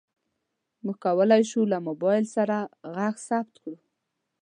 [0.83, 2.55] موږ کولی شو له موبایل سره
[2.95, 3.75] غږ ثبت کړو.